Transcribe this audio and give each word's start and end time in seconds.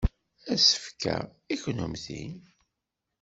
Asefk-a 0.53 1.17
i 1.53 1.55
kennemti. 1.61 2.21